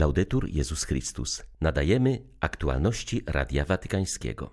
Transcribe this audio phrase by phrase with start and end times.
[0.00, 1.42] Laudetur Jezus Chrystus.
[1.60, 4.50] Nadajemy aktualności Radia Watykańskiego.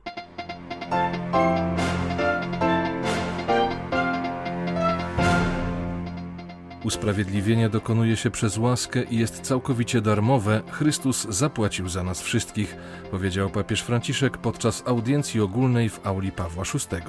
[6.83, 10.61] Usprawiedliwienie dokonuje się przez łaskę i jest całkowicie darmowe.
[10.71, 12.75] Chrystus zapłacił za nas wszystkich,
[13.11, 17.01] powiedział papież Franciszek podczas audiencji ogólnej w auli Pawła VI.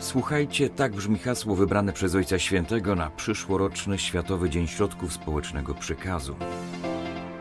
[0.00, 6.36] Słuchajcie, tak brzmi hasło wybrane przez Ojca Świętego na przyszłoroczny Światowy Dzień Środków Społecznego Przekazu.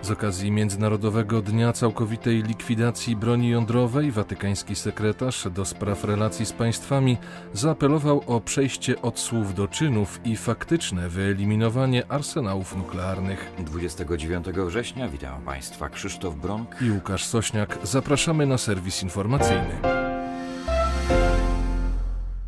[0.04, 7.18] Z okazji Międzynarodowego Dnia Całkowitej Likwidacji Broni Jądrowej watykański sekretarz do spraw relacji z państwami
[7.54, 13.52] zaapelował o przejście od słów do czynów i faktyczne wyeliminowanie arsenałów nuklearnych.
[13.60, 17.78] 29 września witam Państwa Krzysztof Bronk i Łukasz Sośniak.
[17.84, 20.03] Zapraszamy na serwis informacyjny.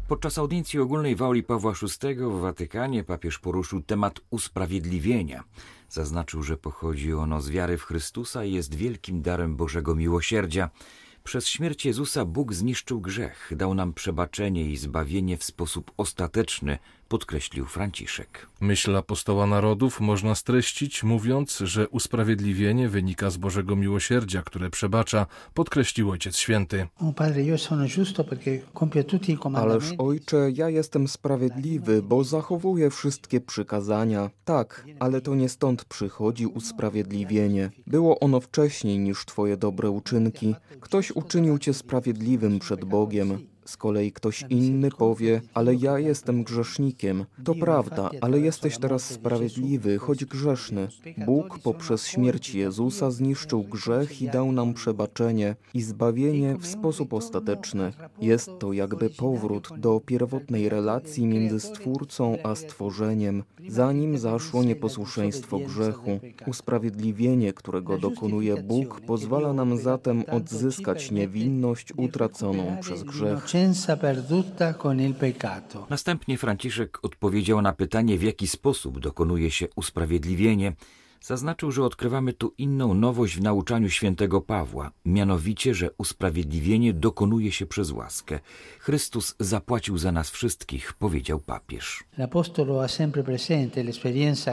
[0.08, 5.44] Podczas audiencji ogólnej w auli Pawła VI w Watykanie papież poruszył temat usprawiedliwienia.
[5.90, 10.70] Zaznaczył, że pochodzi ono z wiary w Chrystusa i jest wielkim darem Bożego miłosierdzia.
[11.24, 17.66] Przez śmierć Jezusa Bóg zniszczył grzech, dał nam przebaczenie i zbawienie w sposób ostateczny, podkreślił
[17.66, 18.48] Franciszek.
[18.62, 26.12] Myśl apostoła narodów można streścić, mówiąc, że usprawiedliwienie wynika z Bożego miłosierdzia, które przebacza, podkreślił
[26.12, 26.88] Ojciec Święty.
[29.56, 34.30] Ależ Ojcze, ja jestem sprawiedliwy, bo zachowuję wszystkie przykazania.
[34.46, 37.72] Tak, ale to nie stąd przychodzi usprawiedliwienie.
[37.88, 40.56] Było ono wcześniej niż Twoje dobre uczynki.
[40.80, 43.55] Ktoś uczynił Cię sprawiedliwym przed Bogiem.
[43.66, 47.26] Z kolei ktoś inny powie, ale ja jestem grzesznikiem.
[47.44, 50.88] To prawda, ale jesteś teraz sprawiedliwy, choć grzeszny.
[51.26, 57.94] Bóg poprzez śmierć Jezusa zniszczył grzech i dał nam przebaczenie i zbawienie w sposób ostateczny.
[58.22, 66.20] Jest to jakby powrót do pierwotnej relacji między Stwórcą a stworzeniem, zanim zaszło nieposłuszeństwo grzechu.
[66.48, 73.55] Usprawiedliwienie, którego dokonuje Bóg, pozwala nam zatem odzyskać niewinność utraconą przez grzech.
[75.90, 80.74] Następnie Franciszek odpowiedział na pytanie, w jaki sposób dokonuje się usprawiedliwienie.
[81.26, 87.66] Zaznaczył, że odkrywamy tu inną nowość w nauczaniu świętego Pawła, mianowicie, że usprawiedliwienie dokonuje się
[87.66, 88.40] przez łaskę.
[88.80, 92.04] Chrystus zapłacił za nas wszystkich, powiedział papież.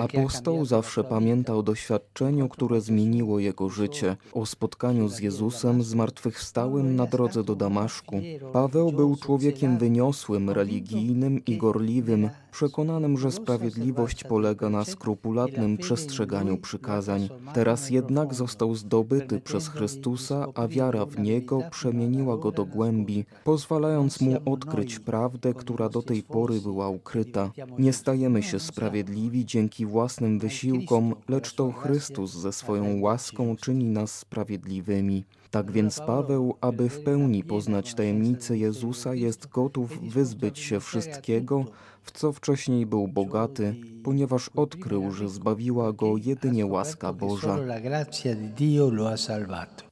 [0.00, 7.06] Apostoł zawsze pamiętał o doświadczeniu, które zmieniło jego życie, o spotkaniu z Jezusem zmartwychwstałym na
[7.06, 8.20] drodze do Damaszku.
[8.52, 17.28] Paweł był człowiekiem wyniosłym, religijnym i gorliwym, przekonanym, że sprawiedliwość polega na skrupulatnym przestrzeganiu przykazań.
[17.54, 24.20] Teraz jednak został zdobyty przez Chrystusa, a wiara w Niego przemieniła go do głębi, pozwalając
[24.20, 27.50] mu odkryć prawdę, która do tej pory była ukryta.
[27.78, 34.18] Nie stajemy się sprawiedliwi dzięki własnym wysiłkom, lecz to Chrystus ze swoją łaską czyni nas
[34.18, 35.24] sprawiedliwymi.
[35.50, 41.64] Tak więc Paweł, aby w pełni poznać tajemnicę Jezusa, jest gotów wyzbyć się wszystkiego,
[42.02, 47.56] w co wcześniej był bogaty, ponieważ odkrył, że zbawiła go jedynie łaska Boża.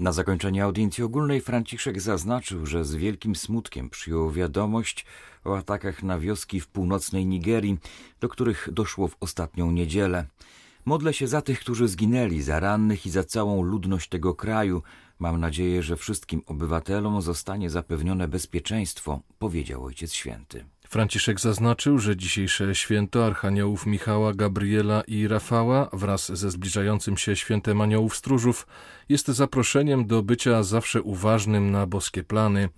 [0.01, 5.07] Na zakończenie audiencji ogólnej Franciszek zaznaczył, że z wielkim smutkiem przyjął wiadomość
[5.45, 7.79] o atakach na wioski w północnej Nigerii,
[8.21, 10.27] do których doszło w ostatnią niedzielę.
[10.85, 14.83] Modlę się za tych, którzy zginęli, za rannych i za całą ludność tego kraju.
[15.19, 20.65] Mam nadzieję, że wszystkim obywatelom zostanie zapewnione bezpieczeństwo, powiedział Ojciec Święty.
[20.91, 27.81] Franciszek zaznaczył, że dzisiejsze święto Archaniołów Michała, Gabriela i Rafała wraz ze zbliżającym się świętem
[27.81, 28.67] Aniołów Stróżów
[29.09, 32.69] jest zaproszeniem do bycia zawsze uważnym na boskie plany.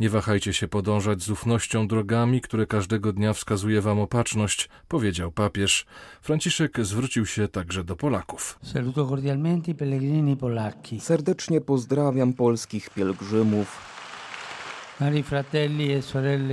[0.00, 5.86] Nie wahajcie się podążać z ufnością drogami, które każdego dnia wskazuje wam opatrzność, powiedział papież.
[6.22, 8.58] Franciszek zwrócił się także do Polaków.
[11.00, 13.99] Serdecznie pozdrawiam polskich pielgrzymów.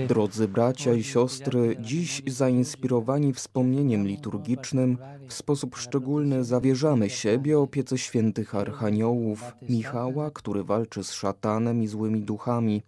[0.07, 4.97] Drodzy bracia i siostry, dziś zainspirowani wspomnieniem liturgicznym,
[5.27, 12.21] w sposób szczególny zawierzamy siebie opiece świętych archaniołów, Michała, który walczy z szatanem i złymi
[12.21, 12.81] duchami,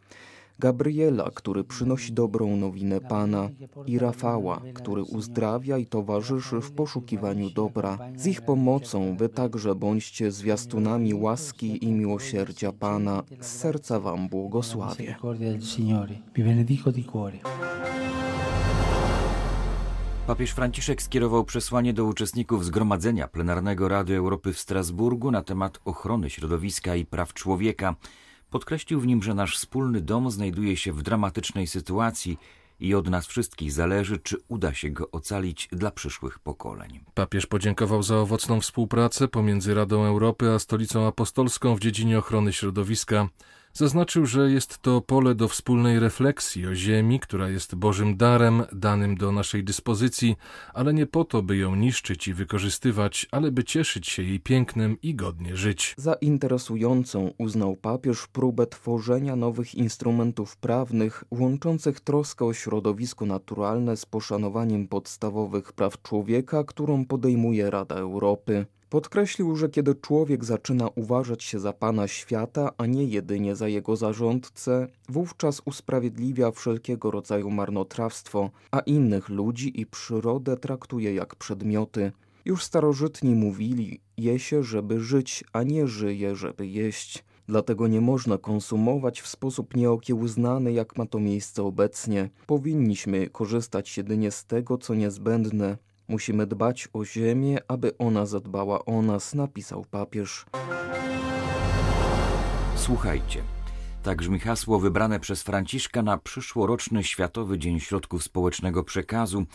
[0.60, 3.50] Gabriela, który przynosi dobrą nowinę Pana
[3.86, 7.98] i Rafała, który uzdrawia i towarzyszy w poszukiwaniu dobra.
[8.16, 13.24] Z ich pomocą wy także bądźcie zwiastunami łaski i miłosierdzia Pana.
[13.40, 15.16] Z serca wam błogosławię.
[20.28, 26.30] Papież Franciszek skierował przesłanie do uczestników Zgromadzenia Plenarnego Rady Europy w Strasburgu na temat ochrony
[26.30, 27.96] środowiska i praw człowieka.
[28.50, 32.38] Podkreślił w nim, że nasz wspólny dom znajduje się w dramatycznej sytuacji
[32.80, 37.00] i od nas wszystkich zależy, czy uda się go ocalić dla przyszłych pokoleń.
[37.14, 43.30] Papież podziękował za owocną współpracę pomiędzy Radą Europy a Stolicą Apostolską w dziedzinie ochrony środowiska.
[43.74, 49.16] Zaznaczył, że jest to pole do wspólnej refleksji o Ziemi, która jest Bożym darem danym
[49.16, 50.36] do naszej dyspozycji,
[50.74, 54.98] ale nie po to, by ją niszczyć i wykorzystywać, ale by cieszyć się jej pięknem
[55.02, 55.96] i godnie żyć.
[55.98, 64.06] Za interesującą uznał papież próbę tworzenia nowych instrumentów prawnych łączących troskę o środowisko naturalne z
[64.06, 68.66] poszanowaniem podstawowych praw człowieka, którą podejmuje Rada Europy.
[68.90, 73.96] Podkreślił, że kiedy człowiek zaczyna uważać się za pana świata, a nie jedynie za jego
[73.96, 82.12] zarządcę, wówczas usprawiedliwia wszelkiego rodzaju marnotrawstwo, a innych ludzi i przyrodę traktuje jak przedmioty.
[82.46, 87.24] Już starożytni mówili, je się, żeby żyć, a nie żyje, żeby jeść.
[87.48, 92.30] Dlatego nie można konsumować w sposób nieokiełznany, jak ma to miejsce obecnie.
[92.48, 95.78] Powinniśmy korzystać jedynie z tego, co niezbędne,
[96.10, 100.46] Musimy dbać o ziemię, aby ona zadbała o nas, napisał papież.
[102.76, 103.44] Słuchajcie.
[104.04, 109.46] Tak brzmi hasło wybrane przez Franciszka na przyszłoroczny Światowy Dzień Środków Społecznego Przekazu.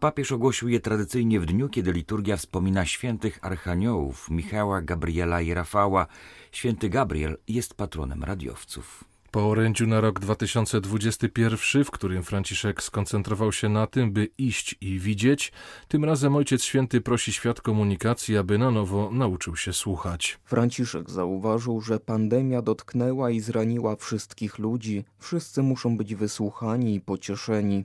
[0.00, 6.06] Papież ogłosił je tradycyjnie w dniu, kiedy liturgia wspomina świętych archaniołów Michała, Gabriela i Rafała.
[6.52, 9.09] Święty Gabriel jest patronem radiowców.
[9.30, 14.98] Po orędziu na rok 2021, w którym Franciszek skoncentrował się na tym, by iść i
[14.98, 15.52] widzieć,
[15.88, 20.38] tym razem Ojciec Święty prosi świat komunikacji, aby na nowo nauczył się słuchać.
[20.44, 25.04] Franciszek zauważył, że pandemia dotknęła i zraniła wszystkich ludzi.
[25.18, 27.84] Wszyscy muszą być wysłuchani i pocieszeni.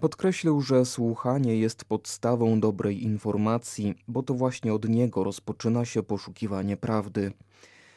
[0.00, 6.76] Podkreślił, że słuchanie jest podstawą dobrej informacji, bo to właśnie od niego rozpoczyna się poszukiwanie
[6.76, 7.32] prawdy.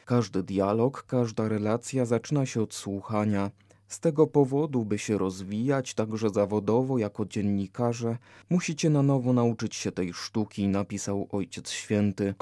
[0.06, 3.50] Każdy dialog, każda relacja zaczyna się od słuchania.
[3.88, 8.18] Z tego powodu, by się rozwijać także zawodowo jako dziennikarze,
[8.50, 12.34] musicie na nowo nauczyć się tej sztuki, napisał Ojciec Święty.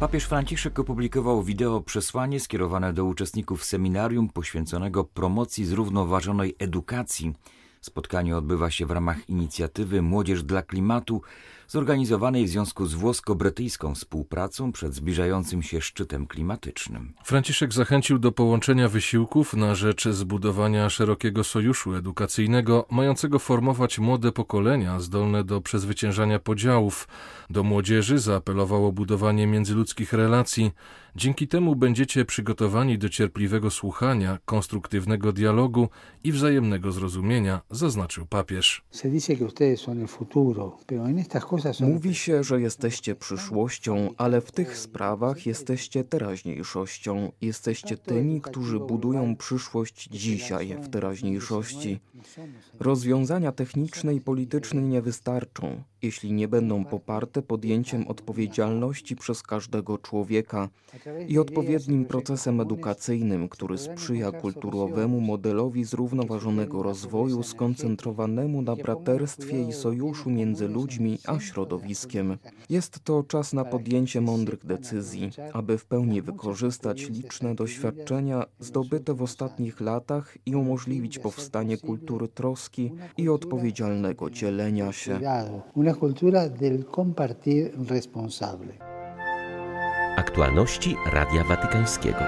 [0.00, 7.34] Papież Franciszek opublikował wideo przesłanie skierowane do uczestników seminarium poświęconego promocji zrównoważonej edukacji.
[7.80, 11.22] Spotkanie odbywa się w ramach inicjatywy Młodzież dla Klimatu,
[11.68, 17.12] zorganizowanej w związku z włosko-brytyjską współpracą przed zbliżającym się szczytem klimatycznym.
[17.24, 25.00] Franciszek zachęcił do połączenia wysiłków na rzecz zbudowania szerokiego sojuszu edukacyjnego, mającego formować młode pokolenia
[25.00, 27.08] zdolne do przezwyciężania podziałów.
[27.50, 30.70] Do młodzieży zaapelował o budowanie międzyludzkich relacji.
[31.16, 35.88] Dzięki temu będziecie przygotowani do cierpliwego słuchania, konstruktywnego dialogu
[36.24, 38.84] i wzajemnego zrozumienia, zaznaczył papież.
[41.80, 47.32] Mówi się, że jesteście przyszłością, ale w tych sprawach jesteście teraźniejszością.
[47.40, 52.00] Jesteście tymi, którzy budują przyszłość dzisiaj w teraźniejszości.
[52.80, 60.68] Rozwiązania techniczne i polityczne nie wystarczą, jeśli nie będą poparte podjęciem odpowiedzialności przez każdego człowieka
[61.28, 70.30] i odpowiednim procesem edukacyjnym, który sprzyja kulturowemu modelowi zrównoważonego rozwoju skoncentrowanemu na braterstwie i sojuszu
[70.30, 72.38] między ludźmi a środowiskiem.
[72.70, 79.22] Jest to czas na podjęcie mądrych decyzji, aby w pełni wykorzystać liczne doświadczenia zdobyte w
[79.22, 85.20] ostatnich latach i umożliwić powstanie kultury troski i odpowiedzialnego dzielenia się.
[90.16, 92.18] Aktualności Radia Watykańskiego.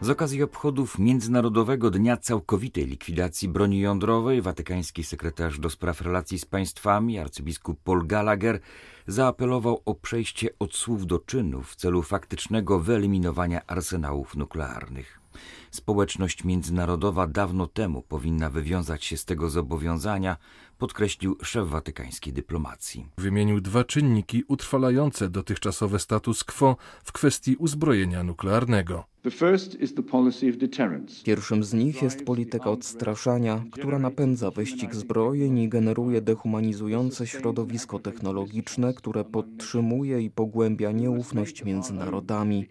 [0.00, 6.44] Z okazji obchodów Międzynarodowego Dnia Całkowitej Likwidacji Broni Jądrowej watykański sekretarz do spraw relacji z
[6.44, 8.60] państwami arcybiskup Paul Gallagher
[9.06, 15.23] zaapelował o przejście od słów do czynów w celu faktycznego wyeliminowania arsenałów nuklearnych.
[15.70, 20.36] Społeczność międzynarodowa dawno temu powinna wywiązać się z tego zobowiązania,
[20.78, 23.06] podkreślił szef watykańskiej dyplomacji.
[23.18, 29.04] Wymienił dwa czynniki utrwalające dotychczasowe status quo w kwestii uzbrojenia nuklearnego.
[31.24, 38.94] Pierwszym z nich jest polityka odstraszania, która napędza wyścig zbrojeń i generuje dehumanizujące środowisko technologiczne,
[38.94, 42.68] które podtrzymuje i pogłębia nieufność między narodami.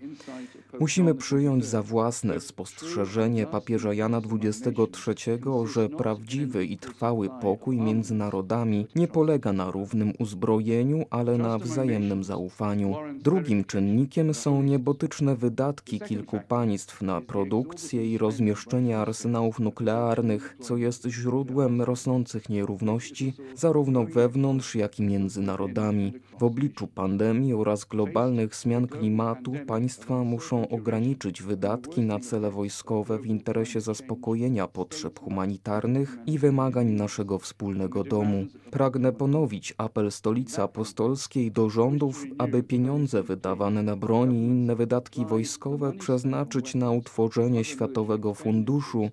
[0.80, 5.40] Musimy przyjąć za własne spostrzeżenie papieża Jana XXIII,
[5.74, 12.24] że prawdziwy i trwały pokój między narodami nie polega na równym uzbrojeniu, ale na wzajemnym
[12.24, 12.96] zaufaniu.
[13.20, 21.08] Drugim czynnikiem są niebotyczne wydatki kilku państw na produkcję i rozmieszczenie arsenałów nuklearnych, co jest
[21.08, 26.14] źródłem rosnących nierówności zarówno wewnątrz, jak i między narodami.
[26.44, 33.26] W obliczu pandemii oraz globalnych zmian klimatu państwa muszą ograniczyć wydatki na cele wojskowe w
[33.26, 38.46] interesie zaspokojenia potrzeb humanitarnych i wymagań naszego wspólnego domu.
[38.72, 45.26] Pragnę ponowić apel Stolicy Apostolskiej do rządów, aby pieniądze wydawane na broń i inne wydatki
[45.26, 49.10] wojskowe przeznaczyć na utworzenie Światowego Funduszu,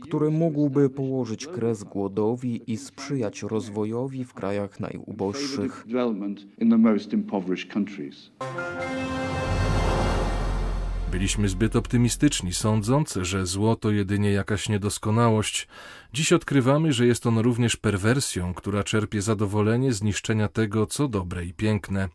[0.00, 5.86] który mógłby położyć kres głodowi i sprzyjać rozwojowi w krajach najuboższych.
[11.10, 15.68] Byliśmy zbyt optymistyczni, sądząc, że zło to jedynie jakaś niedoskonałość.
[16.12, 21.44] Dziś odkrywamy, że jest on również perwersją, która czerpie zadowolenie z niszczenia tego, co dobre
[21.44, 22.08] i piękne.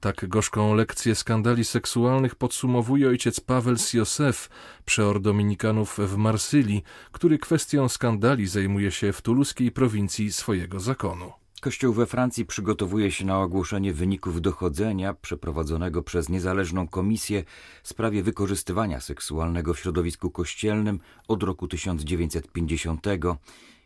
[0.00, 4.48] Tak gorzką lekcję skandali seksualnych podsumowuje ojciec Paweł Siosef,
[4.84, 11.32] przeor dominikanów w Marsylii, który kwestią skandali zajmuje się w tuluskiej prowincji swojego zakonu.
[11.60, 17.44] Kościół we Francji przygotowuje się na ogłoszenie wyników dochodzenia przeprowadzonego przez niezależną komisję
[17.82, 23.06] w sprawie wykorzystywania seksualnego w środowisku kościelnym od roku 1950.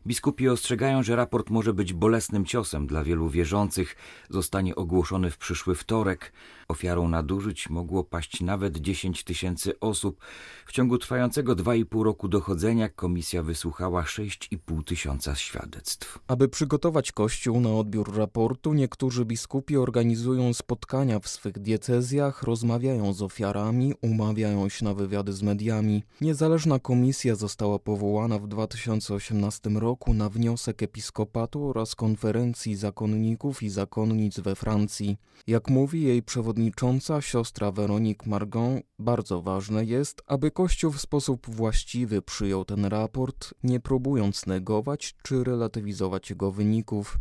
[0.06, 3.96] Biskupi ostrzegają, że raport może być bolesnym ciosem dla wielu wierzących.
[4.30, 6.32] Zostanie ogłoszony w przyszły wtorek.
[6.72, 10.20] Ofiarą nadużyć mogło paść nawet 10 tysięcy osób.
[10.66, 16.18] W ciągu trwającego 2,5 roku dochodzenia komisja wysłuchała 6,5 tysiąca świadectw.
[16.26, 23.22] Aby przygotować Kościół na odbiór raportu, niektórzy biskupi organizują spotkania w swych diecezjach, rozmawiają z
[23.22, 26.02] ofiarami, umawiają się na wywiady z mediami.
[26.20, 34.40] Niezależna komisja została powołana w 2018 roku na wniosek episkopatu oraz konferencji zakonników i zakonnic
[34.40, 35.16] we Francji.
[35.46, 36.22] Jak mówi jej
[36.62, 43.54] przewodnicząca siostra Veronique Margon, bardzo ważne jest, aby Kościół w sposób właściwy przyjął ten raport,
[43.62, 47.18] nie próbując negować czy relatywizować jego wyników.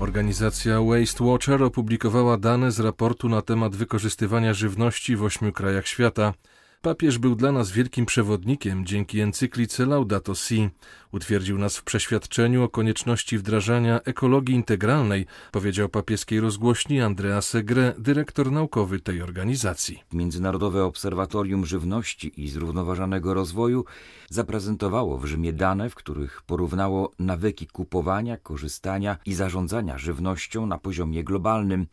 [0.00, 6.34] Organizacja Waste Watcher opublikowała dane z raportu na temat wykorzystywania żywności w ośmiu krajach świata.
[6.82, 10.70] Papież był dla nas wielkim przewodnikiem dzięki encyklice Laudato Si.
[11.14, 18.52] Utwierdził nas w przeświadczeniu o konieczności wdrażania ekologii integralnej, powiedział papieskiej rozgłośni Andrea Segre, dyrektor
[18.52, 20.02] naukowy tej organizacji.
[20.12, 23.84] Międzynarodowe Obserwatorium Żywności i Zrównoważonego Rozwoju
[24.30, 31.24] zaprezentowało w Rzymie dane, w których porównało nawyki kupowania, korzystania i zarządzania żywnością na poziomie
[31.24, 31.86] globalnym.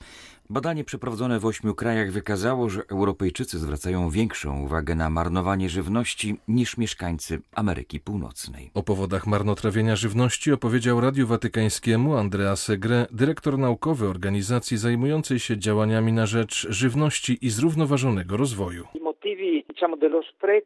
[0.52, 6.78] Badanie przeprowadzone w ośmiu krajach wykazało, że Europejczycy zwracają większą uwagę na marnowanie żywności niż
[6.78, 8.72] mieszkańcy Ameryki Północnej.
[8.74, 16.14] O powodach marnotrawienia żywności opowiedział Radiu Watykańskiemu Andrea Segre, dyrektor naukowy organizacji zajmującej się działaniami
[16.14, 18.88] na rzecz żywności i zrównoważonego rozwoju.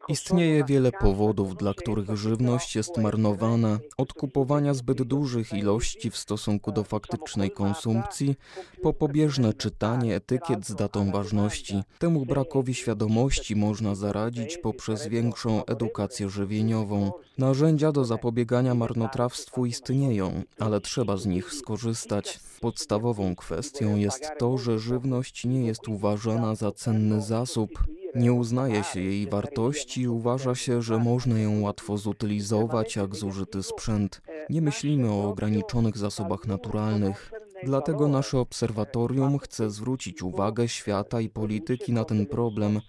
[0.08, 6.72] Istnieje wiele powodów, dla których żywność jest marnowana, od kupowania zbyt dużych ilości w stosunku
[6.72, 8.34] do faktycznej konsumpcji,
[8.82, 11.82] po pobieżne czytanie etykiet z datą ważności.
[11.98, 17.12] Temu brakowi świadomości można zaradzić poprzez większą edukację żywieniową.
[17.38, 22.40] Narzędzia do zapobiegania marnotrawstwu istnieją, ale trzeba z nich skorzystać.
[22.60, 27.70] Podstawową kwestią jest to, że żywność nie jest uważana za cenny zasób,
[28.16, 33.62] nie uznaje się jej wartości i uważa się, że można ją łatwo zutylizować jak zużyty
[33.62, 34.20] sprzęt.
[34.50, 37.32] Nie myślimy o ograniczonych zasobach naturalnych.
[37.64, 42.80] Dlatego nasze obserwatorium chce zwrócić uwagę świata i polityki na ten problem,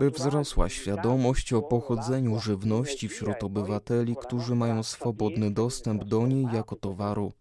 [0.00, 6.76] by wzrosła świadomość o pochodzeniu żywności wśród obywateli, którzy mają swobodny dostęp do niej jako
[6.76, 7.32] towaru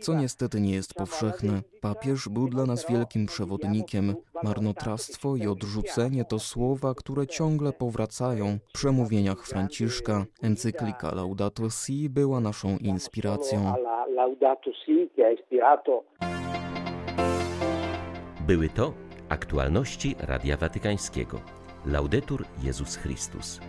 [0.00, 1.62] co niestety nie jest powszechne.
[1.80, 4.14] Papież był dla nas wielkim przewodnikiem.
[4.42, 10.24] Marnotrawstwo i odrzucenie to słowa, które ciągle powracają w przemówieniach Franciszka.
[10.42, 13.74] Encyklika Laudato Si była naszą inspiracją.
[18.46, 18.92] Były to
[19.28, 21.40] aktualności Radia Watykańskiego.
[21.86, 23.60] Laudetur Jezus Chrystus.